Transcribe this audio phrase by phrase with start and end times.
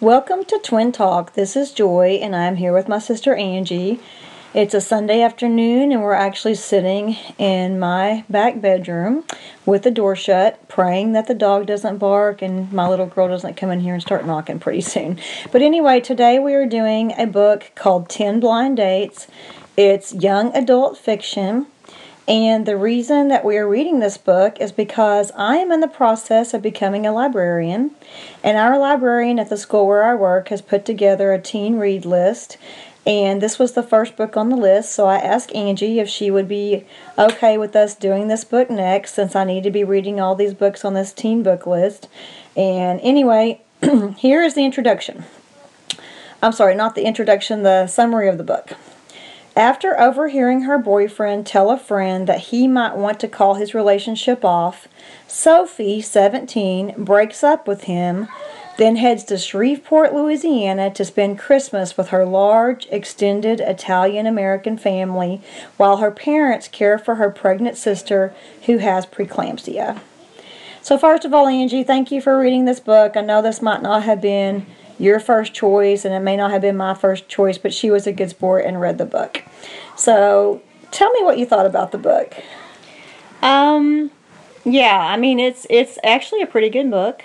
[0.00, 1.32] Welcome to Twin Talk.
[1.32, 3.98] This is Joy, and I'm here with my sister Angie.
[4.54, 9.24] It's a Sunday afternoon, and we're actually sitting in my back bedroom
[9.66, 13.56] with the door shut, praying that the dog doesn't bark and my little girl doesn't
[13.56, 15.18] come in here and start knocking pretty soon.
[15.50, 19.26] But anyway, today we are doing a book called 10 Blind Dates.
[19.76, 21.66] It's young adult fiction.
[22.28, 25.88] And the reason that we are reading this book is because I am in the
[25.88, 27.92] process of becoming a librarian.
[28.44, 32.04] And our librarian at the school where I work has put together a teen read
[32.04, 32.58] list.
[33.06, 36.30] And this was the first book on the list, so I asked Angie if she
[36.30, 36.84] would be
[37.16, 40.52] okay with us doing this book next since I need to be reading all these
[40.52, 42.08] books on this teen book list.
[42.54, 43.62] And anyway,
[44.18, 45.24] here is the introduction.
[46.42, 48.76] I'm sorry, not the introduction, the summary of the book.
[49.58, 54.44] After overhearing her boyfriend tell a friend that he might want to call his relationship
[54.44, 54.86] off,
[55.26, 58.28] Sophie, 17, breaks up with him,
[58.76, 65.42] then heads to Shreveport, Louisiana to spend Christmas with her large, extended Italian American family
[65.76, 68.32] while her parents care for her pregnant sister
[68.66, 69.98] who has preeclampsia.
[70.82, 73.16] So, first of all, Angie, thank you for reading this book.
[73.16, 74.66] I know this might not have been
[74.98, 78.06] your first choice, and it may not have been my first choice, but she was
[78.06, 79.42] a good sport and read the book.
[79.96, 82.34] So, tell me what you thought about the book.
[83.42, 84.10] Um,
[84.64, 87.24] yeah, I mean it's it's actually a pretty good book,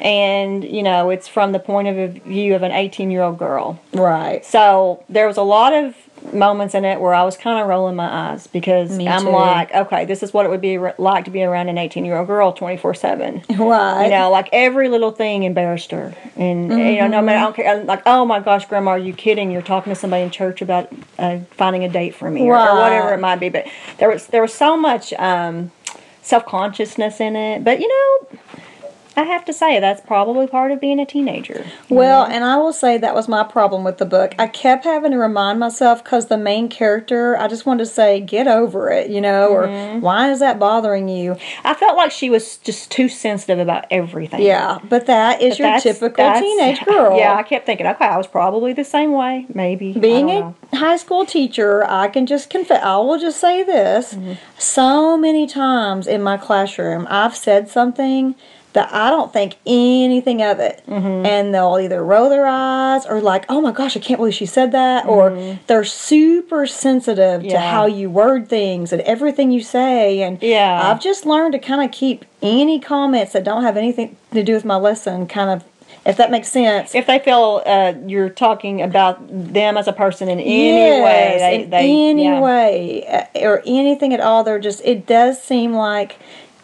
[0.00, 3.80] and you know it's from the point of view of an 18 year old girl.
[3.92, 4.44] Right.
[4.44, 5.94] So there was a lot of
[6.32, 9.30] moments in it where I was kind of rolling my eyes because Me I'm too.
[9.30, 12.16] like, okay, this is what it would be like to be around an 18 year
[12.16, 13.42] old girl 24 seven.
[13.58, 14.04] Right.
[14.04, 17.26] You know, like every little thing embarrassed her, and you know, no Mm-hmm.
[17.26, 17.80] matter I don't care.
[17.80, 19.50] I'm Like, oh my gosh, Grandma, are you kidding?
[19.50, 22.76] You're talking to somebody in church about uh, finding a date for me, or, or
[22.80, 23.48] whatever it might be.
[23.48, 23.66] But
[23.98, 25.70] there was there was so much um,
[26.22, 27.64] self consciousness in it.
[27.64, 28.38] But you know,
[29.16, 31.64] I have to say that's probably part of being a teenager.
[31.88, 34.34] Well, and I will say that was my problem with the book.
[34.38, 38.20] I kept having to remind myself because the main character, I just wanted to say,
[38.20, 39.68] get over it, you know, or
[40.00, 41.36] why is that bothering you?
[41.64, 44.42] I felt like she was just too sensitive about everything.
[44.42, 47.16] Yeah, but that is But your that's- typical that's- teenage girl.
[47.16, 49.92] Yeah, I kept thinking, okay, I was probably the same way, maybe.
[49.94, 50.54] Being a know.
[50.74, 54.12] high school teacher, I can just confess, I will just say this.
[54.14, 54.34] Mm-hmm.
[54.58, 58.34] So many times in my classroom, I've said something
[58.76, 60.82] that I don't think anything of it.
[60.86, 61.24] Mm-hmm.
[61.26, 64.44] And they'll either roll their eyes or, like, oh my gosh, I can't believe she
[64.44, 65.06] said that.
[65.06, 67.56] Or they're super sensitive to Mm-hmm.
[67.74, 70.20] How you word things and everything you say.
[70.22, 70.90] And Yeah.
[70.90, 74.52] I've just learned to kind of keep any comments that don't have anything to do
[74.52, 75.64] with my lesson kind of,
[76.04, 76.94] if that makes sense.
[76.94, 81.38] if they feel uh, you're talking about them as a person in any Yes, way,
[81.38, 82.40] they, in they any yeah.
[82.40, 84.44] way uh, or anything at all.
[84.44, 84.82] They're just.
[84.84, 86.18] It does seem like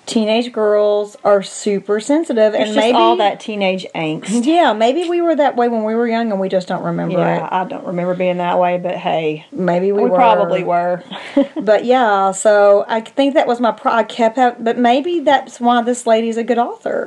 [0.06, 4.44] teenage girls are super sensitive, It's and maybe all that teenage angst.
[4.44, 7.18] Yeah, maybe we were that way when we were young, and we just don't remember
[7.18, 7.52] Yeah, it.
[7.52, 10.16] I don't remember being that way, but hey, Maybe we, we, were.
[10.16, 11.02] probably were.
[11.62, 13.70] But yeah, so I think that was my.
[13.70, 17.06] Pro- I kept having, but maybe that's why this lady's a good author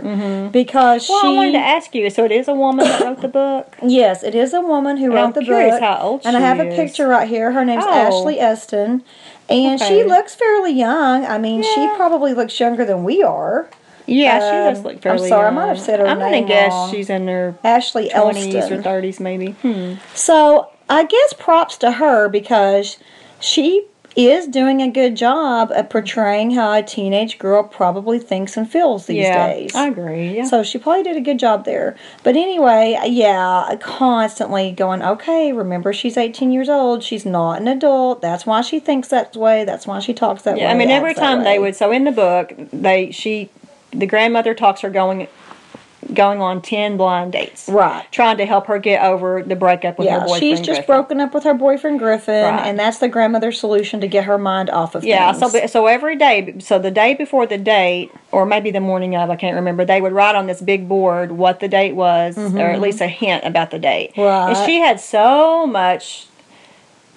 [0.51, 1.11] because Mm-hmm.
[1.13, 1.27] well, she.
[1.27, 2.09] I wanted to ask you.
[2.09, 3.75] So it is a woman that wrote the book.
[3.85, 5.81] Yes, it is a woman who And wrote I'm the curious book.
[5.81, 7.51] how old and I have a picture right here.
[7.51, 7.91] Her name's Oh.
[7.91, 9.03] Ashley Eston.
[9.49, 11.25] And she looks fairly young.
[11.25, 13.69] I mean, she probably looks younger than we are.
[14.07, 15.29] Yeah, she does Um, look I'm fairly.
[15.29, 16.91] sorry, I might have said her I'm name gonna guess wrong.
[16.91, 19.51] she's in her Ashley twenties or thirties, maybe.
[19.63, 19.95] Hmm.
[20.13, 22.97] So I guess props to her because
[23.39, 23.85] she
[24.15, 29.07] is doing a good job at portraying how a teenage girl probably thinks and feels
[29.07, 29.75] these yeah, days.
[29.75, 30.37] I agree.
[30.37, 30.45] Yeah.
[30.45, 31.97] So she probably did a good job there.
[32.23, 37.03] But anyway, yeah, constantly going, okay, remember she's 18 years old.
[37.03, 38.21] She's not an adult.
[38.21, 39.65] That's why she thinks that way.
[39.65, 40.61] That's why she talks that way.
[40.61, 41.75] Yeah, I mean, every time they would.
[41.75, 43.49] So in the book, they she,
[43.91, 45.27] the grandmother talks her going,
[46.13, 48.03] going on ten blind dates, Right.
[48.11, 50.39] trying to help her get over the breakup with her Yeah, boyfriend.
[50.39, 50.85] she's just Griffin.
[50.85, 52.67] broken up with her boyfriend Griffin, Right.
[52.67, 55.51] and that's the grandmother's solution to get her mind off of Yeah, things.
[55.51, 59.29] so so every day, so the day before the date, or maybe the morning of,
[59.29, 59.85] I can't remember.
[59.85, 63.07] They would write on this big board what the date was, or at least a
[63.07, 64.11] hint about the date.
[64.11, 64.21] Mm-hmm.
[64.21, 64.49] Right.
[64.49, 66.27] And she had so much.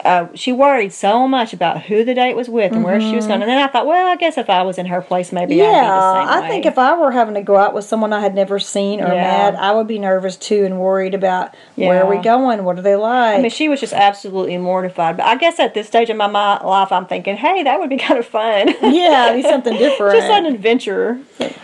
[0.05, 3.27] Uh, she worried so much about who the date was with and where she was
[3.27, 3.43] going.
[3.43, 5.59] And then I thought, well, I guess if I was in her place, maybe I'd
[5.59, 5.75] be Mm-hmm.
[5.75, 6.49] Yeah, I way.
[6.49, 9.13] think if I were having to go out with someone I had never seen or
[9.13, 9.51] Yeah.
[9.51, 12.83] met, I would be nervous too and worried about where are we going, what are
[12.83, 13.39] they like.
[13.39, 15.17] I mean, she was just absolutely mortified.
[15.17, 17.97] But I guess at this stage in my life, I'm thinking, hey, that would be
[18.09, 18.69] kind of fun.
[18.83, 20.15] yeah, it'd be something different.
[20.15, 21.19] just an adventure.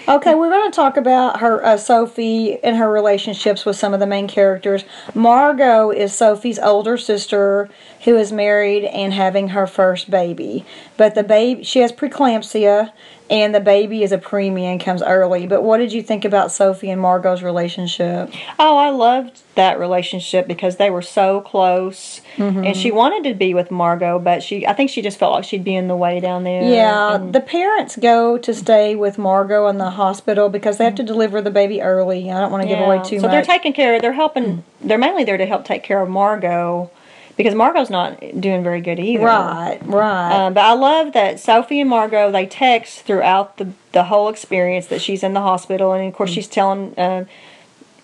[0.09, 4.01] Okay, we're going to talk about her uh, Sophie and her relationships with some of
[4.01, 4.85] the main characters.
[5.15, 7.71] Margot is Sophie's older sister
[8.05, 10.65] who is married and having her first baby.
[10.97, 12.93] But the baby, she has preeclampsia,
[13.31, 15.47] and the baby is a preemie and comes early.
[15.47, 18.31] But what did you think about Sophie and Margot's relationship?
[18.59, 22.65] Oh, I loved that relationship because they were so close, Mm-hmm.
[22.65, 25.45] and she wanted to be with Margot, but she I think she just felt like
[25.45, 26.63] she'd be in the way down there.
[26.65, 30.97] Yeah, and- the parents go to stay with Margot in the hospital because they have
[30.97, 32.31] to deliver the baby early.
[32.31, 33.21] I don't want to give away too so much.
[33.23, 33.95] So they're taking care.
[33.95, 34.65] Of they're helping.
[34.81, 36.91] They're mainly there to help take care of Margot
[37.37, 39.25] because Margot's not doing very good either.
[39.25, 40.33] right, right.
[40.47, 44.87] Um, but I love that Sophie and Margot they text throughout the the whole experience
[44.89, 46.35] that she's in the hospital, and of course Mm.
[46.35, 46.99] she's telling.
[46.99, 47.25] Uh,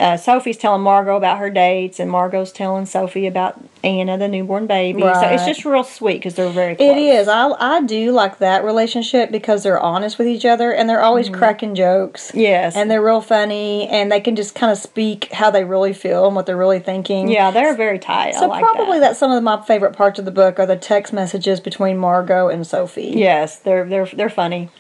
[0.00, 4.67] uh, Sophie's telling Margot about her dates, and Margot's telling Sophie about Anna, the newborn
[4.67, 5.02] baby.
[5.02, 6.91] So it's just real sweet because they're very close.
[6.91, 7.29] It is.
[7.29, 11.29] I I do like that relationship because they're honest with each other and they're always
[11.29, 12.32] cracking jokes.
[12.35, 12.76] Yes.
[12.76, 16.26] And they're real funny and they can just kind of speak how they really feel
[16.26, 17.29] and what they're really thinking.
[17.29, 18.35] yeah, they're very tight.
[18.35, 19.08] So I like probably that.
[19.08, 22.49] that's some of my favorite parts of the book are the text messages between Margot
[22.49, 23.12] and Sophie.
[23.17, 24.70] Yes, they're they're they're funny.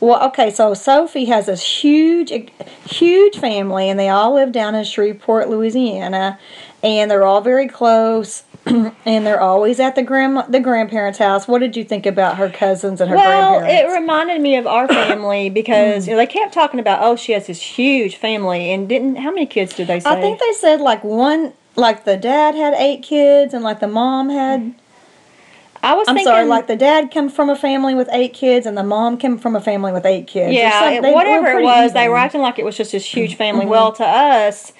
[0.00, 2.32] Well, okay, so Sophie has this huge,
[2.84, 6.38] huge family, and they all live down in Shreveport, Louisiana,
[6.82, 11.48] and they're all very close, and they're always at the grandma, the grandparents' house.
[11.48, 13.66] What did you think about her cousins and her grandparents?
[13.66, 16.32] Well, it reminded me of our family because you know, they mm.
[16.32, 19.86] kept talking about oh she has this huge family and didn't how many kids did
[19.86, 20.10] they say?
[20.10, 23.88] I think they said like one, like the dad had eight kids, and like the
[23.88, 24.60] mom had.
[24.60, 24.74] Mm.
[25.82, 28.66] I was I'm thinking, sorry, like the dad came from a family with eight kids,
[28.66, 30.52] and the mom came from a family with eight kids.
[30.54, 33.04] Yeah, some- it- they whatever it was, they were acting like it was just this
[33.04, 33.62] huge family.
[33.62, 33.70] Mm-hmm.
[33.70, 34.72] Well, to us,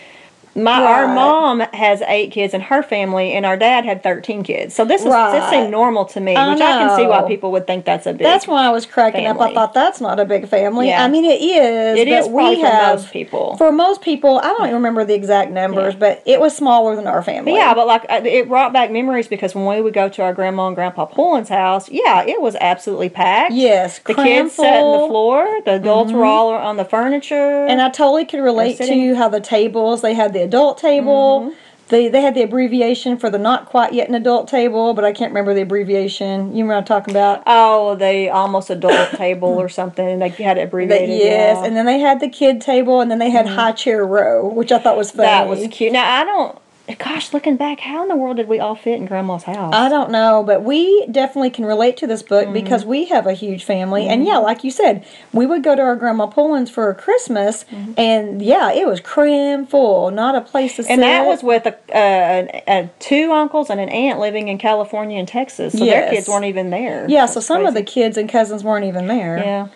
[0.55, 4.75] my our mom has eight kids in her family, and our dad had thirteen kids.
[4.75, 5.51] So this is this Right.
[5.51, 8.13] seemed normal to me, I which I can see why people would think that's a
[8.13, 8.23] big.
[8.23, 9.41] That's why I was cracking up.
[9.41, 10.89] I thought that's not a big family.
[10.89, 11.05] Yeah.
[11.05, 11.99] I mean, it is.
[11.99, 13.57] it is we for have, most people.
[13.57, 17.07] For most people, I don't even remember the exact numbers, but it was smaller than
[17.07, 17.55] our family.
[17.55, 20.35] Yeah, but like uh, it brought back memories because when we would go to our
[20.35, 23.53] grandma and grandpa Pullen's house, yeah, it was absolutely packed.
[23.53, 25.61] yes, the kids sat on the floor.
[25.65, 27.67] The adults were all on the furniture.
[27.67, 28.93] And I totally could relate Mm-hmm.
[28.93, 30.01] to how the tables.
[30.01, 31.53] They had the adult table.
[31.89, 35.13] They, they had the abbreviation for the not quite yet an adult table, but I
[35.13, 36.55] can't remember the abbreviation.
[36.55, 37.43] You remember what I'm talking about?
[37.47, 40.21] oh, the almost adult table or something.
[40.21, 41.09] They had it abbreviated.
[41.09, 41.55] yes, yeah.
[41.57, 41.65] Mm-hmm.
[41.65, 44.71] and then they had the kid table, and then they had high chair row, which
[44.71, 45.27] I thought was funny.
[45.27, 45.93] that was cute.
[45.93, 46.59] Now I don't.
[46.99, 49.73] Gosh, looking back, how in the world did we all fit in Grandma's house?
[49.75, 52.53] I don't know, but we definitely can relate to this book Mm-hmm.
[52.55, 54.07] because we have a huge family.
[54.09, 57.65] And yeah, like you said, we would go to our grandma Poland's for Christmas,
[57.97, 60.91] and yeah, it was cram full, not a place to sit.
[60.93, 61.03] Mm-hmm.
[61.03, 65.19] and that was with a, uh, a, two uncles and an aunt living in California
[65.19, 67.07] and Texas, so their kids weren't even there.
[67.09, 67.27] yeah.
[67.27, 69.39] So That's some of the kids and cousins weren't even there.
[69.39, 69.69] yeah.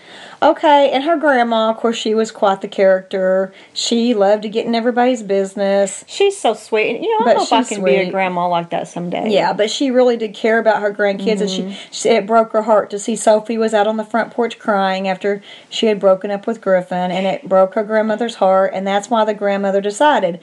[0.44, 3.50] Okay, and her grandma, of course, she was quite the character.
[3.72, 6.04] She loved to get in everybody's business.
[6.06, 6.96] She's so sweet.
[6.96, 9.30] And, you know, I But don't I can be a grandma like that someday.
[9.30, 11.70] Yeah, but she really did care about her grandkids, and Mm-hmm.
[11.70, 14.58] she, she it broke her heart to see Sophie was out on the front porch
[14.58, 18.86] crying after she had broken up with Griffin, and it broke her grandmother's heart, and
[18.86, 20.40] that's why the grandmother decided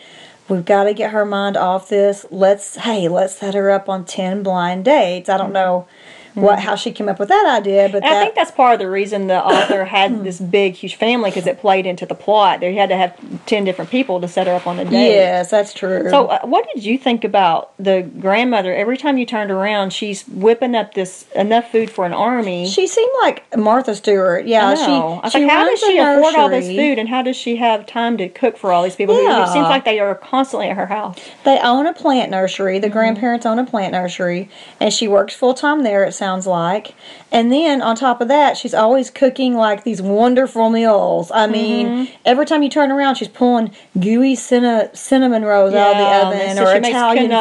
[0.50, 2.26] we've got to get her mind off this.
[2.32, 5.30] Let's hey, let's set her up on ten blind dates.
[5.30, 5.88] I don't know
[6.34, 8.10] what how she came up with that idea, but Mm-hmm.
[8.12, 11.30] That I think that's part of the reason the author had this big, huge family
[11.30, 12.60] because it played into the plot.
[12.62, 15.14] They had to have ten different people to set her up on a date.
[15.14, 16.10] yes, that's true.
[16.10, 18.74] So, uh, what did you think about the grandmother?
[18.74, 22.68] Every time you turned around, she's whipping up this enough food for an army.
[22.68, 24.46] she seemed like Martha Stewart.
[24.46, 25.20] Yeah, I know.
[25.22, 27.58] I was she like, how does she afford all this food, and how does she
[27.58, 29.16] have time to cook for all these people?
[29.16, 29.44] Who, Yeah.
[29.44, 31.18] it seems like they are constantly at her house.
[31.44, 32.76] They own a plant nursery.
[32.76, 32.82] Mm-hmm.
[32.82, 36.04] The grandparents own a plant nursery, and she works full time there.
[36.04, 36.94] It sounds like.
[37.32, 41.32] And then on top of that, she's always cooking like these wonderful meals.
[41.34, 42.14] I mean, Mm-hmm.
[42.26, 46.10] every time you turn around, she's pulling gooey cinna- cinnamon rolls out of the
[46.40, 47.32] oven so or she Italian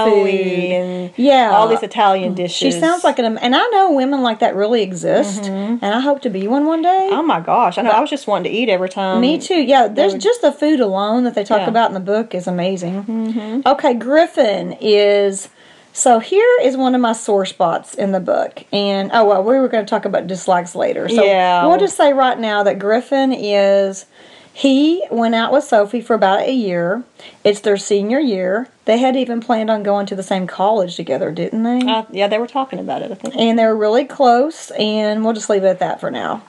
[1.09, 1.13] food.
[1.17, 2.57] yeah, all these Italian dishes.
[2.59, 5.85] She sounds like an, and I know women like that really exist, Mm-hmm.
[5.85, 7.09] and I hope to be one one day.
[7.13, 7.77] Oh my gosh!
[7.77, 7.91] I know.
[7.91, 9.21] I was just wanting to eat every time.
[9.21, 9.61] Me too.
[9.61, 11.69] Yeah, there's would- just the food alone that they talk Yeah.
[11.69, 13.05] about in the book is amazing.
[13.05, 13.61] Mm-hmm.
[13.67, 15.49] Okay, Griffin is.
[15.93, 19.57] So here is one of my sore spots in the book, and oh well, we
[19.59, 21.09] were going to talk about dislikes later.
[21.09, 21.67] So Yeah.
[21.67, 24.07] we'll just say right now that Griffin is.
[24.53, 27.05] He went out with Sophie for about a year.
[27.45, 28.69] It's their senior year.
[28.85, 31.87] They had even planned on going to the same college together, didn't they?
[31.87, 33.13] Uh, yeah, they were talking about it.
[33.13, 33.37] I think.
[33.37, 36.43] and they're really close, and we'll just leave it at that for now.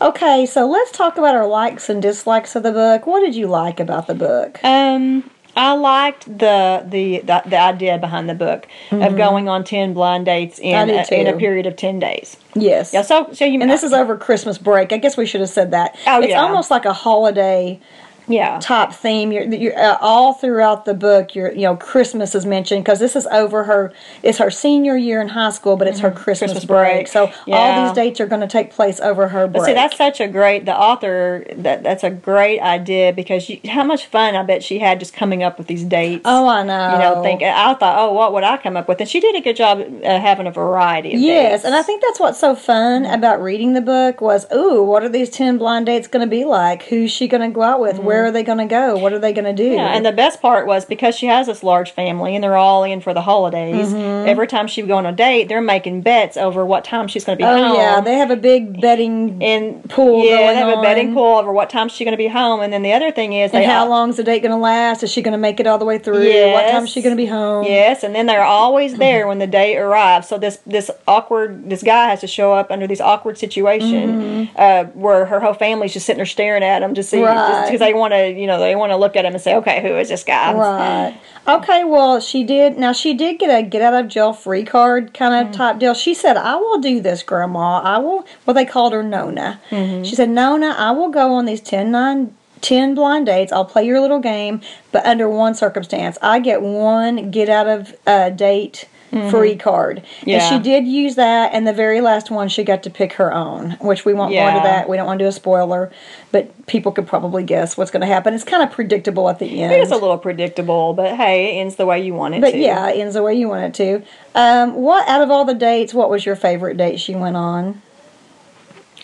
[0.00, 3.06] Okay, so let's talk about our likes and dislikes of the book.
[3.06, 4.58] What did you like about the book?
[4.64, 9.92] Um, I liked the the the, the idea behind the book of going on ten
[9.92, 11.12] blind dates in Mm-hmm.
[11.12, 12.36] I a, in a period of ten days.
[12.54, 12.92] Yes.
[12.92, 13.02] Yeah.
[13.02, 14.92] So so you And this is over Christmas break.
[14.92, 15.96] I guess we should have said that.
[16.06, 16.42] Oh, it's yeah.
[16.42, 17.80] almost like a holiday
[18.28, 18.58] Yeah.
[18.60, 19.32] top theme.
[19.32, 21.34] You're, you're uh, all throughout the book.
[21.34, 23.92] You're, you know, Christmas is mentioned because this is over her.
[24.22, 26.56] It's her senior year in high school, but it's her Christmas, Mm-hmm.
[26.56, 26.94] Christmas break.
[26.94, 27.08] break.
[27.08, 29.52] So all these dates are going to take place over her break.
[29.60, 30.64] But see, that's such a great.
[30.66, 34.78] The author that that's a great idea because you, how much fun I bet she
[34.78, 36.22] had just coming up with these dates.
[36.24, 36.92] oh, I know.
[36.92, 39.00] you know, think I thought, oh, what would I come up with?
[39.00, 41.64] And she did a good job uh, having a variety of Yes, dates.
[41.64, 43.14] and I think that's what's so fun Mm-hmm.
[43.14, 46.44] about reading the book was, ooh, what are these ten blind dates going to be
[46.44, 46.84] like?
[46.84, 47.98] Who's she going to go out with?
[48.12, 48.96] Where are they going to go?
[48.96, 49.70] What are they going to do?
[49.70, 49.78] Mm-hmm.
[49.78, 52.84] Yeah, and the best part was because she has this large family and they're all
[52.84, 53.88] in for the holidays.
[53.88, 54.28] Mm-hmm.
[54.28, 57.24] Every time she would go on a date, they're making bets over what time she's
[57.24, 57.58] going to be home.
[57.60, 57.76] oh home.
[57.76, 61.36] yeah, they have a big betting and pool Yeah, going they have a betting pool
[61.38, 62.60] over what time she's going to be home.
[62.60, 65.02] And then the other thing is, And how all- long's the date going to last?
[65.02, 66.52] Is she going to make it all the way through?
[66.52, 67.64] What time is she going to be home?
[67.64, 70.28] Yes, and then they're always there when the date arrives.
[70.28, 74.84] So this this awkward this guy has to show up under this awkward situation uh,
[74.94, 77.38] where her whole family's just sitting there staring at him to see Mm-hmm.
[77.38, 77.66] Right.
[77.66, 79.80] because they want to you know they want to look at him and say okay
[79.80, 81.20] who is this guy Right.
[81.46, 82.78] Okay, well, she did.
[82.78, 85.92] Now, she did get a get out of jail free card kind of type deal.
[85.92, 87.80] She said, I will do this, Grandma.
[87.80, 88.24] I will.
[88.46, 89.60] Well, they called her Nona.
[89.70, 90.04] Mm-hmm.
[90.04, 93.50] She said, Nona, I will go on these 10, 9, 10 blind dates.
[93.50, 94.60] I'll play your little game,
[94.92, 96.16] but under one circumstance.
[96.22, 98.88] I get one get out of uh, date
[99.30, 99.98] free card.
[99.98, 100.28] And Mm-hmm.
[100.30, 100.48] Yeah.
[100.50, 103.72] she did use that, and the very last one, she got to pick her own,
[103.80, 104.88] which we won't go into that.
[104.88, 105.90] We don't want to do a spoiler,
[106.30, 108.32] but people could probably guess what's going to happen.
[108.32, 109.72] It's kind of predictable at the end.
[109.72, 112.52] It is a little predictable, but hey, it ends the way you want it But
[112.52, 112.58] to.
[112.58, 114.02] yeah, it ends the way you want it to.
[114.34, 117.82] Um, what out of all the dates, what was your favorite date she went on?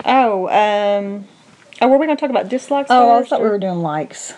[0.05, 1.25] Oh, um,
[1.81, 2.89] oh, were we going to talk about dislikes?
[2.89, 4.33] Oh, I first, thought we were doing likes.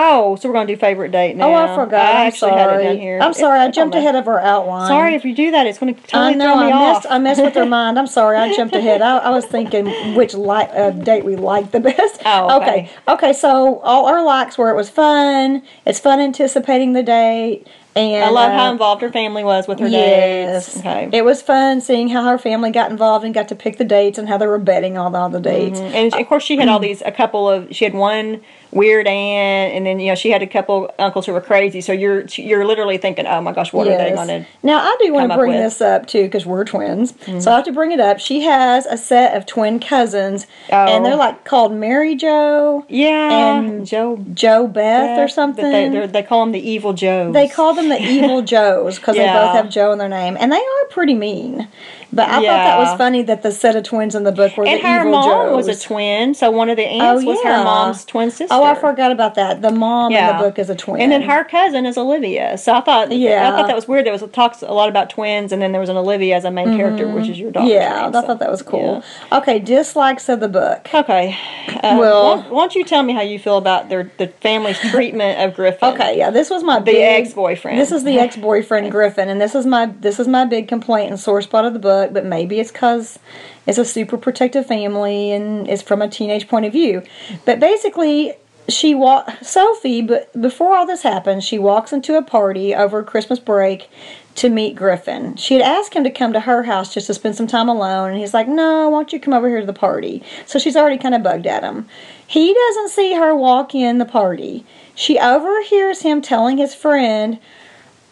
[0.00, 1.48] Oh, so we're going to do favorite date now.
[1.50, 2.00] Oh, I forgot.
[2.06, 2.60] I I'm actually sorry.
[2.60, 3.18] had it down here.
[3.20, 3.58] I'm sorry.
[3.58, 4.86] I jumped ahead of our outline.
[4.86, 5.66] Sorry if you do that.
[5.66, 6.54] It's going to totally I know.
[6.54, 6.94] throw me I off.
[7.02, 7.06] messed.
[7.10, 7.98] I messed with her mind.
[7.98, 8.36] I'm sorry.
[8.36, 9.02] I jumped ahead.
[9.02, 12.22] I, I was thinking which like uh, date we liked the best.
[12.24, 12.66] Oh, okay.
[12.66, 12.90] okay.
[13.08, 13.32] Okay.
[13.32, 15.62] So all our likes were it was fun.
[15.84, 17.66] It's fun anticipating the date.
[17.96, 20.66] And I love uh, how involved her family was with her Yes.
[20.66, 20.78] dates.
[20.78, 21.08] Okay.
[21.12, 24.18] It was fun seeing how her family got involved and got to pick the dates
[24.18, 25.80] and how they were betting all the, all the dates.
[25.80, 29.74] And of course, she had all these, a couple of, she had one weird aunt,
[29.74, 31.80] and then, you know, she had a couple uncles who were crazy.
[31.80, 34.46] So you're you're literally thinking, oh my gosh, what are they going to.
[34.62, 35.52] Now I do want to bring?
[35.52, 35.62] Mm-hmm.
[35.62, 38.18] this up too because we're twins, so I have to bring it up.
[38.20, 40.76] She has a set of twin cousins, Oh.
[40.76, 43.58] and they're like called Mary Joe, Yeah.
[43.58, 44.24] And Joe.
[44.34, 45.64] Joe Beth, or something.
[45.64, 47.32] They, they're- call them the evil Joes.
[47.32, 50.52] They call them the evil Joes because they both have Joe in their name, and
[50.52, 51.68] they are pretty mean.
[52.10, 54.66] But I thought that was funny that the set of twins in the book were
[54.66, 55.66] and the her evil mom Joes.
[55.66, 57.58] was a twin, so one of the aunts was yeah.
[57.58, 58.46] her mom's twin sister.
[58.54, 59.60] Oh, I forgot about that.
[59.60, 62.56] The mom in the book is a twin, And then her cousin is Olivia.
[62.56, 63.48] So I thought, Yeah.
[63.48, 64.06] I thought that was weird.
[64.06, 66.50] There was talks a lot about twins, and then there was an Olivia as a
[66.50, 67.66] main character, which is your daughter.
[67.66, 67.74] Mm-hmm.
[67.74, 69.02] Yeah, I thought that was cool.
[69.30, 70.88] Okay, dislikes of the book.
[70.94, 71.36] Okay.
[71.68, 74.78] Uh, Well- why, why don't you tell me how you feel about their the family's
[74.78, 75.90] treatment of Griffin?
[75.94, 77.78] Okay, yeah, this was my The ex-boyfriend.
[77.78, 81.20] This is the ex-boyfriend Griffin, and this is my this is my big complaint and
[81.20, 82.12] sore spot of the book.
[82.12, 83.18] But maybe it's because
[83.66, 87.02] it's a super protective family and it's from a teenage point of view.
[87.44, 88.34] But basically,
[88.68, 90.02] she walk Sophie.
[90.02, 93.90] But before all this happens, she walks into a party over Christmas break
[94.36, 95.34] to meet Griffin.
[95.36, 98.10] She had asked him to come to her house just to spend some time alone,
[98.10, 100.76] and he's like, "No, why don't you come over here to the party?" So she's
[100.76, 101.88] already kind of bugged at him.
[102.24, 104.64] He doesn't see her walk in the party.
[104.94, 107.38] She overhears him telling his friend,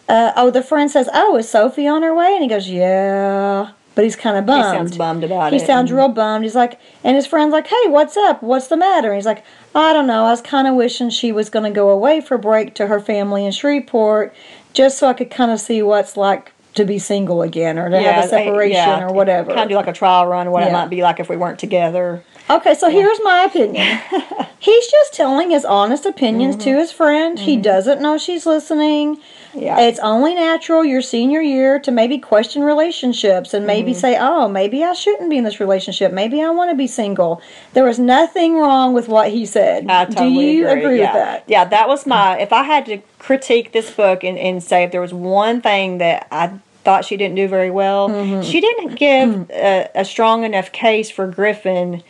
[0.08, 3.70] uh, "Oh, the friend says, "Oh, is Sophie on her way?" And he goes, "Yeah."
[3.94, 4.64] But he's kind of bummed.
[4.64, 5.66] He sounds bummed about He it.
[5.66, 6.44] sounds real bummed.
[6.44, 8.42] He's like, and his friend's like, "Hey, what's up?
[8.42, 9.42] What's the matter?" And he's like,
[9.74, 10.26] "I don't know.
[10.26, 13.00] I was kind of wishing she was going to go away for break to her
[13.00, 14.34] family in Shreveport,
[14.74, 17.98] just so I could kind of see what's like to be single again, or to
[17.98, 20.68] have a separation, yeah, or whatever." Kind of do like a trial run, what Yeah.
[20.68, 22.22] it might be like if we weren't together.
[22.48, 23.98] Okay, so here's my opinion.
[24.60, 26.64] He's just telling his honest opinions Mm-hmm.
[26.64, 27.38] to his friend.
[27.38, 29.18] He doesn't know she's listening.
[29.54, 29.78] Yeah.
[29.80, 34.00] It's only natural your senior year to maybe question relationships and maybe Mm-hmm.
[34.00, 36.12] say, oh, maybe I shouldn't be in this relationship.
[36.12, 37.40] Maybe I want to be single.
[37.74, 39.88] There was nothing wrong with what he said.
[39.88, 41.12] I totally Do you agree, yeah.
[41.14, 41.44] with that?
[41.48, 42.38] Yeah, that was my.
[42.38, 45.98] If I had to critique this book and, and say if there was one thing
[45.98, 48.42] that I thought she didn't do very well, Mm-hmm.
[48.42, 52.02] she didn't give a, a strong enough case for Griffin.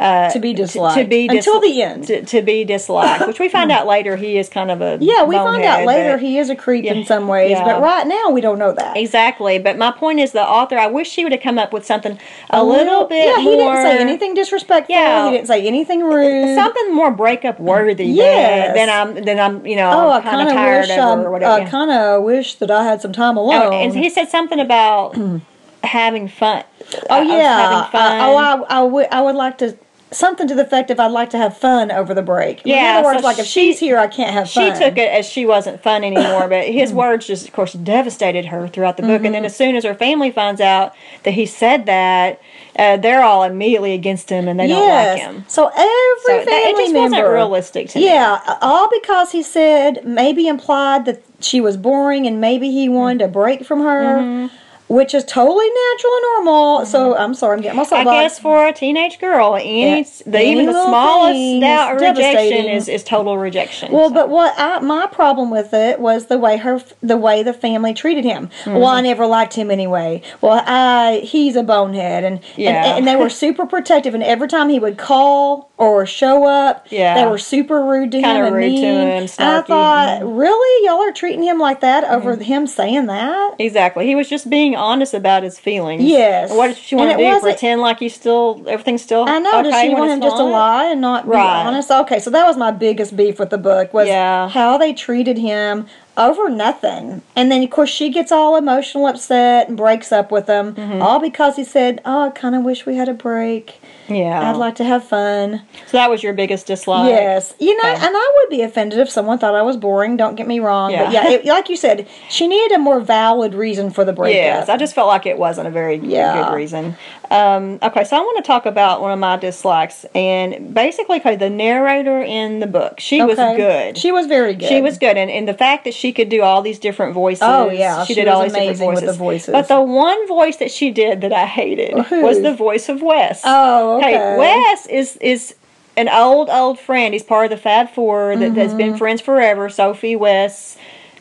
[0.00, 0.98] Uh, To be disliked.
[0.98, 2.06] to be dis- Until the end.
[2.06, 5.24] to, to be disliked, which we find out later he is kind of a Yeah,
[5.24, 6.94] we find out later he is a creep Yeah.
[6.94, 7.64] in some ways, Yeah.
[7.64, 8.96] but right now we don't know that.
[8.96, 10.78] Exactly, but my point is the author.
[10.78, 12.18] I wish she would have come up with something
[12.50, 13.74] a, little bit Yeah, he more.
[13.74, 14.94] didn't say anything disrespectful.
[14.94, 15.26] Yeah.
[15.26, 16.54] He didn't say anything rude.
[16.56, 18.06] Something more breakup worthy.
[18.06, 18.74] Yes.
[18.74, 19.22] Than, I'm.
[19.24, 19.64] Than I'm.
[19.66, 19.90] You know.
[19.92, 21.62] Oh, I kind of tired wish of um, or whatever.
[21.62, 23.62] I kind of wish that I had some time alone.
[23.66, 25.16] Oh, and he said something about
[25.84, 26.64] having fun.
[27.10, 27.56] Oh I yeah.
[27.70, 28.12] having fun.
[28.20, 29.76] I, oh, I, I would I would like to
[30.12, 32.92] something to the effect of "I'd like to have fun over the break." Yeah.
[32.92, 34.72] In other words, so like if she- she's here, I can't have fun.
[34.74, 38.46] she took it as she wasn't fun anymore, but his words just, of course, devastated
[38.46, 39.10] her throughout the book.
[39.24, 39.32] And Mm-hmm.
[39.32, 42.40] then as soon as her family finds out that he said that,
[42.78, 45.44] uh, they're all immediately against him and they don't like him.
[45.48, 45.82] So every
[46.26, 48.06] So that, family it just member, wasn't realistic to me.
[48.06, 53.22] Yeah, all because he said maybe implied that she was boring and maybe he wanted
[53.22, 54.56] a break from her, Mm-hmm.
[54.92, 56.86] Which is totally natural and normal.
[56.86, 57.22] So mm-hmm.
[57.22, 58.06] I'm sorry, I'm getting myself.
[58.06, 62.66] I guess for a teenage girl, any Yeah, the, any even the smallest doubt rejection
[62.66, 63.90] is, is total rejection.
[63.92, 67.42] Well, So- but what I, my problem with it was the way her, the way
[67.42, 68.48] the family treated him.
[68.64, 68.74] Mm-hmm.
[68.74, 69.04] Well, I Mm-hmm.
[69.08, 70.22] never liked him anyway.
[70.40, 72.84] Well, I he's a bonehead, and Yeah.
[72.84, 74.14] and, and they were super protective.
[74.14, 77.14] And every time he would call or show up, Yeah.
[77.14, 78.84] they were super rude to Kinda him and rude to mean.
[78.84, 80.36] him, And I thought, mm-hmm.
[80.36, 83.56] really, y'all are treating him like that over him saying that?
[83.58, 84.06] Exactly.
[84.06, 86.02] He was just being honest about his feelings.
[86.02, 86.50] Yes.
[86.52, 87.40] What did she want to do?
[87.40, 89.50] Pretend like he's still everything's still I know.
[89.60, 91.64] okay Does she want him just to lie and not be Right.
[91.66, 91.90] honest?
[91.90, 94.48] Okay, so that was my biggest beef with the book was Yeah.
[94.48, 97.22] how they treated him over nothing.
[97.34, 101.02] And then of course she gets all emotional, upset, and breaks up with him, Mm-hmm.
[101.02, 103.80] all because he said, "Oh, I kind of wish we had a break.
[104.08, 104.50] Yeah.
[104.50, 107.08] I'd like to have fun." so that was your biggest dislike.
[107.08, 108.06] yes, you know, Okay.
[108.06, 110.16] and I would be offended if someone thought I was boring.
[110.16, 111.04] Don't get me wrong, Yeah.
[111.04, 111.28] but Yeah.
[111.30, 114.34] it, like you said, she needed a more valid reason for the breakup.
[114.36, 116.44] Yes, I just felt like it wasn't a very Yeah.
[116.44, 116.96] good reason.
[117.30, 121.36] Um, okay, so I want to talk about one of my dislikes, and basically, okay,
[121.36, 123.96] the narrator in the book, she was good.
[123.96, 124.68] She was very good.
[124.68, 127.42] She was good, and, and the fact that she could do all these different voices.
[127.46, 129.04] Oh, yeah, she, she did all these different voices.
[129.04, 129.52] the voices.
[129.52, 133.42] But the one voice that she did that I hated was the voice of Wes.
[133.44, 134.36] Oh, okay.
[134.38, 135.54] Wes is is
[135.98, 137.12] an old old friend.
[137.12, 138.76] He's part of the Fab Four that, that's Mm-hmm.
[138.78, 139.68] been friends forever.
[139.68, 140.78] Sophie, Wes,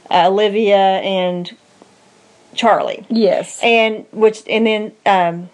[0.09, 1.51] uh, Olivia, and
[2.55, 3.59] Charlie Yes.
[3.61, 5.49] and which and then um,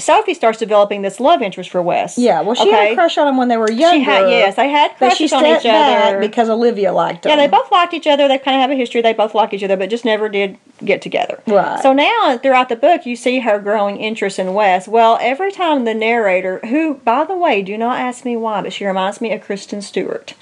[0.00, 2.18] Sophie starts developing this love interest for Wes.
[2.18, 2.40] yeah.
[2.40, 3.98] Well, she had a crush on him when they were younger.
[3.98, 6.18] She had yes, they had crushes on each other.
[6.20, 7.30] because Olivia liked him.
[7.30, 8.26] yeah, they both liked each other.
[8.28, 9.02] They kind of have a history.
[9.02, 11.42] They both like each other, but just never did get together.
[11.46, 11.80] Right.
[11.82, 14.88] So now throughout the book, you see her growing interest in Wes.
[14.88, 18.72] Well, every time the narrator, who by the way, do not ask me why, but
[18.72, 20.34] she reminds me of Kristen Stewart.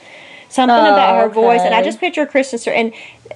[0.50, 2.92] Something Oh, about her voice, and I just picture Kristen Stewart, and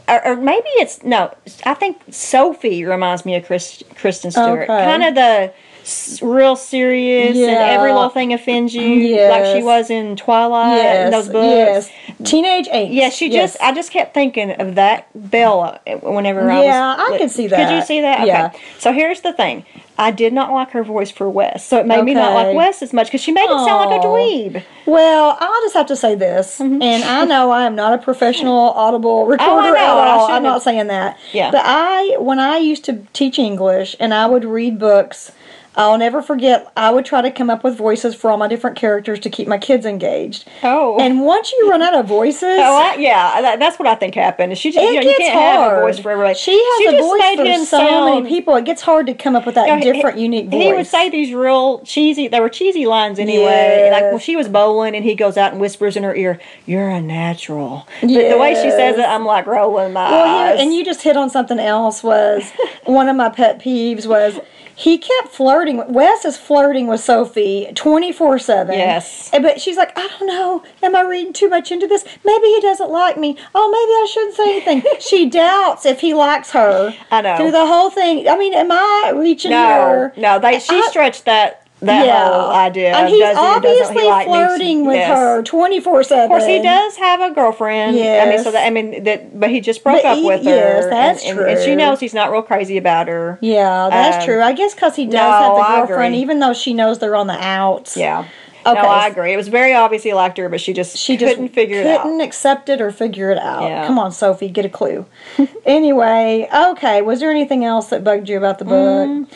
[0.08, 1.35] or, or maybe it's no.
[1.66, 4.62] I think Sophie reminds me of Chris, Kristen Stewart.
[4.62, 4.85] Okay.
[4.85, 5.52] Kind of the
[6.22, 11.12] real serious, and every little thing offends you, like she was in Twilight yes, and
[11.14, 11.90] those books.
[12.18, 12.92] yes, teenage angst.
[12.94, 13.52] Yeah, she Yes.
[13.52, 13.62] just.
[13.62, 16.64] I just kept thinking of that Bella whenever I was.
[16.64, 18.18] Yeah, I could see that Could you see that?
[18.20, 18.26] Okay.
[18.28, 18.52] Yeah.
[18.78, 19.64] So here's the thing.
[19.98, 22.56] I did not like her voice for Wes, so it made me not like Okay.
[22.56, 24.64] Wes as much because she made it sound like a dweeb.
[24.86, 28.70] Well, I'll just have to say this, and I know I am not a professional
[28.74, 29.74] audible recorder Mm-hmm.
[29.74, 30.30] Oh, at all.
[30.30, 31.18] I'm shouldn't saying that.
[31.32, 31.50] Yeah.
[31.50, 35.30] But I, when I used to teach English, and I would read books.
[35.74, 36.70] I'll never forget.
[36.76, 39.48] I would try to come up with voices for all my different characters to keep
[39.48, 40.46] my kids engaged.
[40.62, 40.98] Oh.
[41.00, 44.14] And once you run out of voices, Oh, I, yeah, that, that's what I think
[44.14, 44.56] happened.
[44.58, 45.70] She just, it you, know, gets you can't hard.
[45.72, 46.35] have a voice for everybody.
[46.38, 48.54] She has she a just voice for so sound, many people.
[48.56, 50.62] It gets hard to come up with that you know, he- different, unique voice.
[50.62, 52.28] He would say these real cheesy.
[52.28, 53.44] They were cheesy lines anyway.
[53.44, 53.92] Yes.
[53.92, 56.90] Like when she was bowling, and he goes out and whispers in her ear, "You're
[56.90, 60.54] a natural." The, the way she says it, I'm like rolling my Well, eyes.
[60.58, 62.02] here, and you just hit on something else.
[62.02, 62.50] Was
[62.85, 64.38] one of my pet peeves was
[64.74, 65.82] he kept flirting.
[65.92, 68.78] Wes is flirting with Sophie twenty four seven.
[68.78, 69.30] Yes.
[69.30, 70.62] But she's like, I don't know.
[70.82, 72.04] Am I reading too much into this?
[72.24, 73.37] Maybe he doesn't like me.
[73.54, 74.92] Oh, maybe I shouldn't say anything.
[75.00, 76.94] she doubts if he likes her.
[77.11, 77.37] I know.
[77.37, 78.28] Through the whole thing.
[78.28, 80.12] I mean, am I reaching no, here?
[80.16, 82.94] no, they she I- stretched that that whole idea.
[82.96, 84.32] And he's does he obviously he like me?
[84.32, 85.08] flirting with Yes.
[85.08, 86.24] her twenty four seven.
[86.24, 87.96] Of course, he does have a girlfriend.
[87.96, 90.24] Yeah, I mean, so that I mean that, but he just broke But up he-
[90.26, 90.50] with her.
[90.50, 93.38] yes, that's and, and, and she knows he's not real crazy about her.
[93.40, 94.40] Yeah, that's Um, true.
[94.42, 97.26] I guess because he does no, have the girlfriend, even though she knows they're on
[97.26, 97.96] the outs.
[97.96, 98.24] Yeah.
[98.64, 98.80] Okay.
[98.80, 99.32] No, I agree.
[99.32, 101.86] It was very obvious he liked her, but she just She just couldn't figure it
[101.88, 102.02] out.
[102.02, 103.64] couldn't accept it or figure it out.
[103.64, 103.84] Yeah.
[103.88, 105.04] Come on, Sophie, get a clue.
[105.66, 107.02] anyway, okay.
[107.02, 109.08] Was there anything else that bugged you about the book?
[109.08, 109.26] Mm.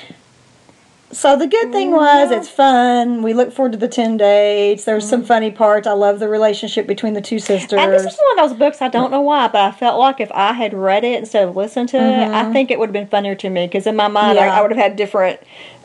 [1.12, 2.56] So the good thing was it's mm-hmm.
[2.56, 3.22] fun.
[3.22, 4.84] We look forward to the ten dates.
[4.84, 5.28] There's some mm-hmm.
[5.28, 5.86] funny parts.
[5.86, 7.78] I love the relationship between the two sisters.
[7.78, 10.20] And this is one of those books I don't know why, but I felt like
[10.20, 12.52] if I had read it instead of listened to it, I mm-hmm.
[12.52, 14.36] think it would have been funnier to me because in my mind Mm-hmm.
[14.36, 14.54] Yeah.
[14.54, 15.40] I, I would have had different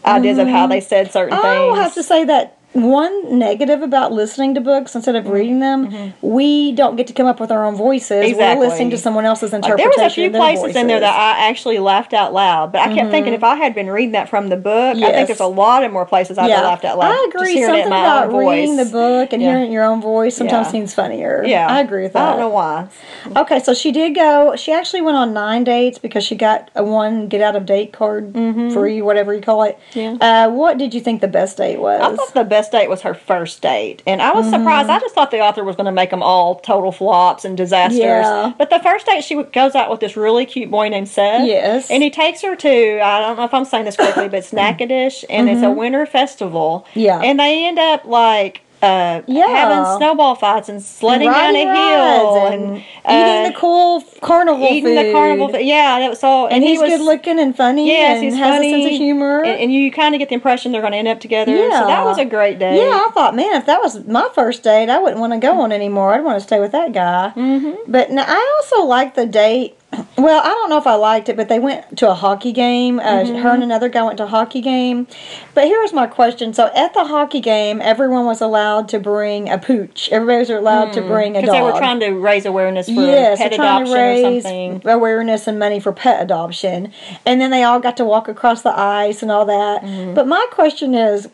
[0.06, 1.60] ideas of how they said certain oh, I things.
[1.60, 5.28] will have to say that one negative about listening to books instead Mm-hmm.
[5.28, 8.24] of reading them, we don't get to come up with our own voices.
[8.30, 8.64] Exactly.
[8.66, 9.92] We're listening to someone else's Like, interpretation.
[9.98, 12.96] there was a few places in there that I actually laughed out loud, but I
[12.96, 15.46] kept thinking if I had been reading that from the book, I think there's a
[15.48, 17.12] lot of more places I'd have laughed out loud.
[17.12, 17.62] I agree.
[17.62, 19.50] Something about reading the book and Yeah.
[19.58, 20.72] hearing your own voice sometimes Yeah.
[20.72, 21.44] seems funnier.
[21.46, 22.24] Yeah, I agree with that.
[22.24, 22.88] I don't know why.
[23.36, 24.56] Okay, so she did go.
[24.56, 27.92] She actually went on nine dates because she got a one get out of date
[27.92, 28.34] card
[28.72, 29.78] free, whatever you call it.
[29.94, 30.18] Mm-hmm.
[30.22, 30.46] Yeah.
[30.46, 32.00] Uh, what did you think the best date was?
[32.02, 34.88] I thought the best best date was her first date, and I was surprised.
[34.88, 34.96] Mm.
[34.96, 38.00] I just thought the author was going to make them all total flops and disasters.
[38.00, 38.54] Yeah.
[38.56, 41.48] But the first date, she goes out with this really cute boy named Seth.
[41.48, 41.90] Yes.
[41.90, 44.54] and he takes her to I don't know if I'm saying this correctly, but it's
[44.54, 45.80] Natchitoches, and it's a mm-hmm.
[45.80, 46.86] winter festival.
[46.94, 47.20] Yeah.
[47.20, 48.62] and they end up like.
[48.82, 49.48] Uh, Yeah.
[49.48, 54.96] having snowball fights and sledding down a hill and, eating uh, the cool carnival eating
[54.96, 55.14] the food.
[55.14, 55.50] carnival.
[55.50, 55.62] food.
[55.62, 56.46] Yeah, that was all.
[56.48, 57.88] And, And he he's was good looking and funny.
[57.88, 58.74] Yes, and he's has funny.
[58.74, 59.44] a sense of humor.
[59.44, 61.56] and, and you kind of get the impression they're going to end up together.
[61.56, 61.84] So Yeah.
[61.86, 62.78] that was a great day.
[62.78, 65.62] Yeah, I thought, man, if that was my first date, I wouldn't want to go
[65.62, 66.14] on anymore.
[66.14, 67.34] I'd want to stay with that guy.
[67.36, 67.92] Mm-hmm.
[67.92, 69.78] But now, I also like the date.
[70.18, 73.00] Well, I don't know if I liked it, but they went to a hockey game.
[73.00, 73.42] Uh, Mm-hmm.
[73.44, 75.06] Her and another guy went to a hockey game.
[75.54, 79.58] But here's my question: So at the hockey game, everyone was allowed to bring a
[79.58, 80.10] pooch.
[80.12, 81.50] Everybody was allowed to bring a dog.
[81.50, 81.54] Mm.
[81.54, 84.82] they were trying to raise awareness for yes, pet adoption to raise or something.
[84.86, 86.92] awareness and money for pet adoption.
[87.26, 89.84] And then they all got to walk across the ice and all that.
[89.84, 90.14] Mm-hmm.
[90.14, 91.28] But my question is,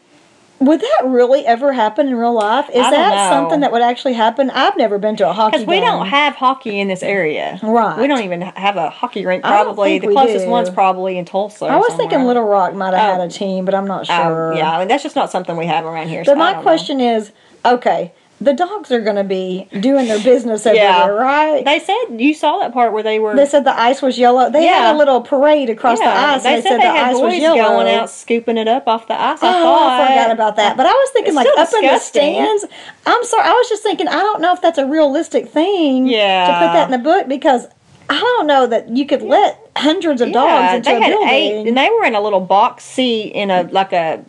[0.59, 2.67] would that really ever happen in real life?
[2.69, 3.29] Is that know.
[3.35, 4.49] something that would actually happen?
[4.49, 5.85] I've never been to a hockey Because we game.
[5.85, 7.59] don't have hockey in this area.
[7.61, 7.99] Right.
[7.99, 9.43] We don't even have a hockey rink.
[9.43, 10.51] Probably the closest do.
[10.51, 11.65] one's probably in Tulsa.
[11.65, 12.23] or I was thinking.
[12.23, 13.11] Little Rock might have Oh.
[13.13, 13.29] had a oh.
[13.29, 14.53] team, but I'm not Oh, sure.
[14.55, 16.23] yeah, I mean, that's just not something we have around here.
[16.25, 16.63] so But I my don't know.
[16.63, 17.31] question is,
[17.63, 21.07] okay, the dogs are going to be doing their business everywhere, Yeah.
[21.07, 21.65] right?
[21.65, 23.35] They said you saw that part where they were.
[23.35, 24.49] They said the ice was yellow.
[24.51, 24.85] They Yeah.
[24.87, 26.43] had a little parade across the ice.
[26.43, 27.57] they and said they they the had ice was boys yellow.
[27.57, 29.41] going out scooping it up off the ice.
[29.41, 30.01] I Oh, thought.
[30.01, 30.77] I forgot about that.
[30.77, 32.65] But I was thinking, It's like, up in the stands.
[33.07, 33.43] I'm sorry.
[33.49, 36.45] I was just thinking, I don't know if that's a realistic thing Yeah.
[36.47, 37.67] to put that in the book because
[38.09, 41.09] I don't know that you could let hundreds of dogs Yeah, into they a had
[41.11, 41.27] building.
[41.29, 44.23] eight, and they were in a little box seat in a like a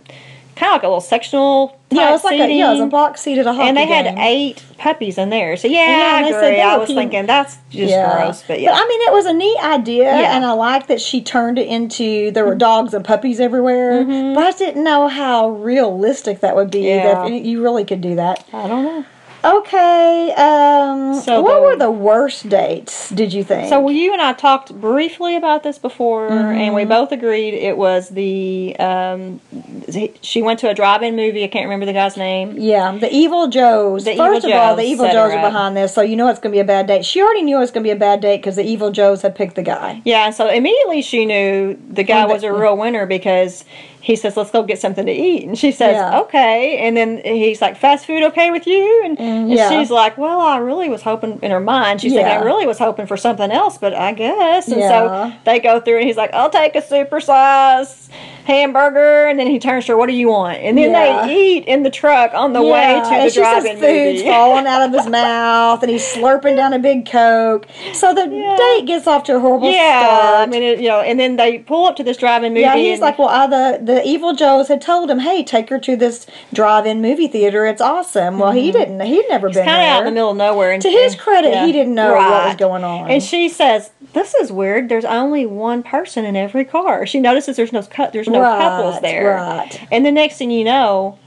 [0.56, 1.77] kind of like a little sectional.
[1.90, 2.58] Yeah, it was like a, seating.
[2.58, 4.18] yeah, it was a box seat at a hockey and they had game.
[4.18, 5.56] eight puppies in there.
[5.56, 8.70] So yeah, Yeah, I said I was thinking that's just gross, but yeah.
[8.72, 10.36] But I mean, it was a neat idea, Yeah.
[10.36, 14.04] and I like that she turned it into there were dogs and puppies everywhere.
[14.04, 16.82] But I didn't know how realistic that would be.
[16.82, 17.06] Mm-hmm.
[17.06, 17.28] Yeah.
[17.28, 18.44] That you really could do that.
[18.52, 19.04] I don't know.
[19.44, 20.32] Okay.
[20.36, 23.08] Um, So what the- were the worst dates?
[23.10, 23.68] Did you think?
[23.68, 26.74] So you and I talked briefly about this before, and Mm-hmm.
[26.74, 28.74] we both agreed it was the.
[28.78, 29.40] Um,
[30.20, 31.44] she went to a drive-in movie.
[31.44, 32.56] I can't remember the guy's name.
[32.58, 34.04] Yeah, the evil Joes.
[34.04, 36.40] The First Evil of all, the evil Joes are behind this, so you know it's
[36.40, 37.04] going to be a bad date.
[37.04, 39.22] She already knew it was going to be a bad date because the evil Joes
[39.22, 40.02] had picked the guy.
[40.04, 43.64] Yeah, so immediately she knew the guy was a real winner because
[44.00, 46.20] he says, "Let's go get something to eat," and she says, Yeah.
[46.20, 49.68] "Okay," and then he's like, "Fast food okay with you?" And, mm, and yeah.
[49.70, 52.40] she's like, "Well, I really was hoping." In her mind, she's Yeah.
[52.40, 55.98] "I really was hoping for something else, but I guess." And so they go through,
[55.98, 58.08] and he's like, "I'll take a super size
[58.48, 61.26] hamburger," and then he turns to her, "What do you want?" And then Yeah.
[61.26, 63.76] they eat in the truck on the way Yeah, to the and she says drive-in
[63.78, 64.28] food's movie.
[64.30, 67.66] falling out of his mouth, and he's slurping down a big Coke.
[67.92, 68.56] So the Yeah.
[68.56, 70.34] date gets off to a horrible Yeah, start.
[70.34, 72.62] I mean, it, you know, and then they pull up to this drive-in movie.
[72.62, 75.94] yeah, he's like, well, the the evil Joes had told him, hey, take her to
[75.96, 77.66] this drive-in movie theater.
[77.66, 78.38] It's awesome.
[78.38, 78.78] Well, he mm-hmm.
[78.78, 79.00] didn't.
[79.02, 79.90] He'd never been kind of there.
[79.92, 80.72] out in the middle of nowhere.
[80.72, 83.10] And, To his credit, he didn't know what was going on.
[83.10, 84.88] And she says, "This is weird.
[84.88, 88.12] There's only one person in every car." She notices there's no cut.
[88.12, 89.34] there's no Right, couples there.
[89.34, 89.88] right.
[89.90, 91.18] And the next thing you know,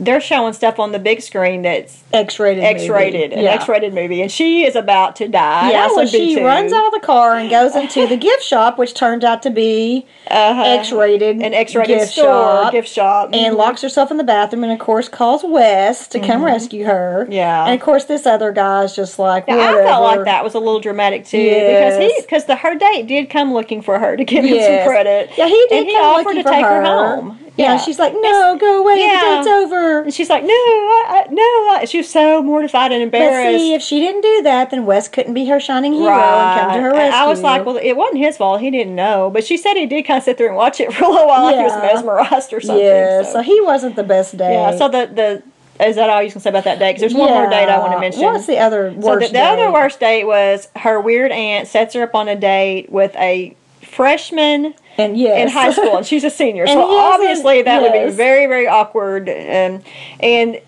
[0.00, 2.64] they're showing stuff on the big screen that's X-rated.
[2.64, 3.50] X-rated, an Yeah.
[3.52, 5.70] X-rated movie, and she is about to die.
[5.70, 6.44] Yeah, so she too.
[6.44, 9.50] runs out of the car and goes into the gift shop, which turns out to
[9.50, 10.62] be Uh-huh.
[10.62, 13.58] X-rated, an X-rated gift store, shop, gift shop, and Mhm.
[13.58, 17.22] locks herself in the bathroom, and of course calls Wes to come rescue her.
[17.24, 17.32] Mm-hmm.
[17.32, 17.64] Yeah.
[17.66, 19.82] and of course this other guy's just like, whatever.
[19.82, 21.96] I felt like that was a little dramatic too Yes.
[21.96, 24.88] because he because the her date did come looking for her to give him some
[24.88, 25.30] credit.
[25.36, 26.82] Yeah, he did and he offered to take her, her.
[26.84, 27.38] home.
[27.60, 29.20] Yeah, she's like, no, go away, Yeah.
[29.20, 30.00] the date's over.
[30.02, 31.42] And she's like, no, I, I, no.
[31.42, 33.52] I, she was so mortified and embarrassed.
[33.54, 36.60] But see, if she didn't do that, then Wes couldn't be her shining hero and
[36.60, 37.18] come to her rescue.
[37.18, 38.60] I was like, well, it wasn't his fault.
[38.60, 39.30] He didn't know.
[39.30, 41.26] But she said he did kind of sit there and watch it for a little
[41.28, 42.84] while, like he was mesmerized or something.
[42.84, 43.32] yeah, so.
[43.34, 44.52] so he wasn't the best date.
[44.54, 44.76] yeah.
[44.76, 45.42] So the the
[45.84, 46.90] is that all you can say about that date?
[46.90, 48.00] Because there's one more date I want to Yeah.
[48.00, 48.22] mention.
[48.22, 51.94] What's the other So worst the, the other worst date was her weird aunt sets
[51.94, 55.42] her up on a date with a freshman And yes.
[55.42, 56.64] in high school, and she's a senior.
[56.68, 59.28] And so obviously that would be very, very awkward.
[59.28, 59.82] Um,
[60.20, 60.62] and he-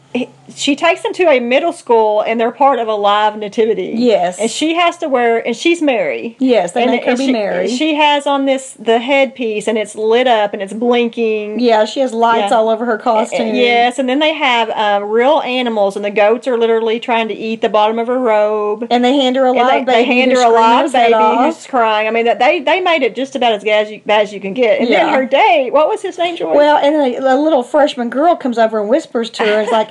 [0.55, 3.95] she takes them to a middle school, and they're part of a live nativity.
[3.97, 4.39] Yes.
[4.39, 6.37] and she has to wear, and she's Mary.
[6.39, 7.69] Yes, they and, make her and be she, Mary.
[7.69, 11.59] She has on this the headpiece, and it's lit up, and it's blinking.
[11.61, 12.59] yeah, she has lights Yeah.
[12.59, 13.55] all over her costume.
[13.55, 17.35] Yes, and then they have um, real animals, and the goats are literally trying to
[17.35, 18.87] eat the bottom of her robe.
[18.91, 19.93] And they hand her a And live they, baby.
[19.93, 21.55] they hand her a live baby off.
[21.55, 22.07] who's crying.
[22.07, 24.33] I mean, that they they made it just about as bad as you, bad as
[24.35, 24.81] you can get.
[24.81, 25.07] And Yeah.
[25.07, 26.55] then her date, what was his name, Joy?
[26.55, 29.91] Well, and a, a little freshman girl comes over and whispers to her, "Is like,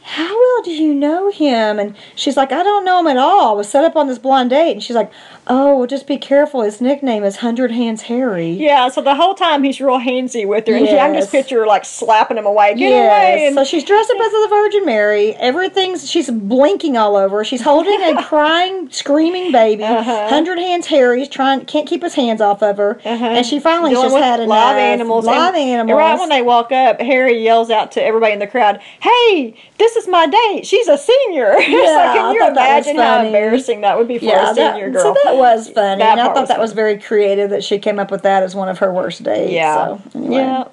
[0.15, 1.79] How well do you know him?
[1.79, 3.51] And she's like, I don't know him at all.
[3.53, 4.73] I was set up on this blind date.
[4.73, 5.11] And she's like,
[5.47, 6.61] Oh, well, just be careful.
[6.61, 8.51] His nickname is Hundred Hands Harry.
[8.51, 11.31] Yeah, so the whole time he's real handsy with her, and she, I can just
[11.31, 12.75] picture her like slapping him away.
[12.75, 13.09] Get Yes.
[13.09, 13.47] away!
[13.47, 15.33] And So she's dressed up as the Virgin Mary.
[15.35, 17.43] Everything's she's blinking all over.
[17.43, 19.83] She's holding a crying, screaming baby.
[19.83, 20.29] Uh-huh.
[20.29, 23.25] Hundred hands Harry's trying can't keep his hands off of her, Uh-huh.
[23.25, 24.49] and she finally Dealing just had enough.
[24.49, 25.25] live animals.
[25.25, 25.89] Live and, animals.
[25.89, 29.55] And right when they walk up, Harry yells out to everybody in the crowd, "Hey,
[29.79, 30.65] this is my date.
[30.65, 34.07] She's a senior." Yeah, I can you thought that was imagine how embarrassing that would
[34.07, 35.15] be for yeah, a senior that, girl?
[35.15, 37.79] so that was funny, That and I thought was that was very creative that she
[37.79, 39.51] came up with that as one of her worst dates.
[39.51, 39.97] Yeah.
[39.97, 40.35] So, anyway.
[40.35, 40.63] Yeah.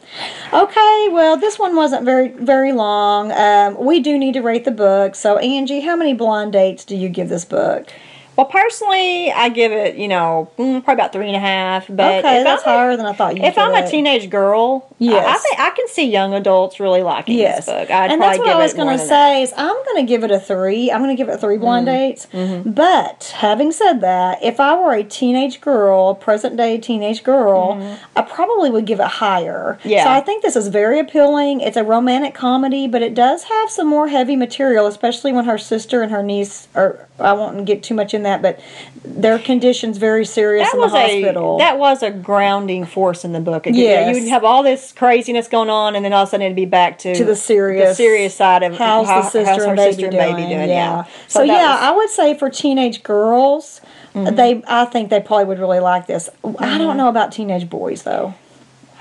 [0.52, 3.32] Okay, well, this one wasn't very very long.
[3.32, 5.14] Um, we do need to rate the book.
[5.14, 7.92] So, Angie, how many blind dates do you give this book?
[8.38, 11.88] Well, personally, I give it, you know, mm, probably about three and a half.
[11.88, 13.42] But okay, that's I'm a- higher than I thought you.
[13.42, 15.24] If I'm a teenage girl, Yes.
[15.26, 17.90] I, I think I can see young adults really liking Yes, this book.
[17.90, 19.42] I'd and that's what I was going to say.
[19.42, 20.90] Is I'm going to give it a three.
[20.92, 22.62] I'm going to give it three blind Mm-hmm.
[22.62, 22.64] dates.
[22.64, 28.22] But having said that, if I were a teenage girl, present day teenage girl, I
[28.22, 29.78] probably would give it higher.
[29.80, 29.88] Mm-hmm.
[29.88, 30.04] Yeah.
[30.04, 31.60] So I think this is very appealing.
[31.60, 35.58] It's a romantic comedy, but it does have some more heavy material, especially when her
[35.58, 37.04] sister and her niece are.
[37.20, 38.60] I won't get too much in that, but
[39.04, 41.56] their condition's very serious That in was the hospital.
[41.56, 43.66] a that was a grounding force in the book.
[43.66, 44.14] It, Yes.
[44.14, 46.56] you would have all this craziness going on, and then all of a sudden it'd
[46.56, 49.62] be back to to the serious the serious side of how's how, the sister, how's
[49.64, 50.22] and, baby sister doing?
[50.22, 50.68] and baby doing.
[50.68, 51.04] Yeah.
[51.26, 51.84] So, that yeah, was- Mm-hmm.
[51.84, 53.80] I would say for teenage girls,
[54.14, 56.28] they I think they probably would really like this.
[56.58, 58.34] I don't know about teenage boys though.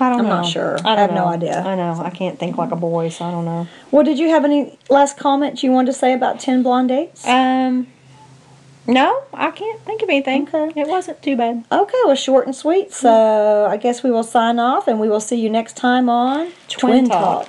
[0.00, 0.36] I don't I'm know.
[0.42, 0.78] not sure.
[0.84, 1.58] I, I have no idea.
[1.60, 2.00] I know.
[2.00, 3.66] I can't think like a boy, so I don't know.
[3.90, 7.26] Well, did you have any last comments you wanted to say about Ten Blonde Dates?
[7.26, 7.88] Um,
[8.88, 10.48] no, I can't think of anything.
[10.48, 10.80] Okay.
[10.80, 11.64] It wasn't too bad.
[11.70, 12.92] okay, well, short and sweet.
[12.92, 16.50] So I guess we will sign off, and we will see you next time on
[16.68, 17.48] Twin Talk.